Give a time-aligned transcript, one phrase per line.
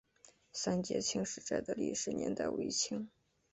[0.51, 3.11] 三捷青石寨的历史年代为清。